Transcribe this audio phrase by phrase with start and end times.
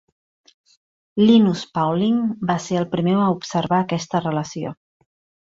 [1.21, 2.17] Linus Pauling
[2.53, 4.75] va ser el primer a observar aquesta relació.